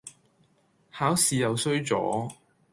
[0.91, 2.33] 考試又衰咗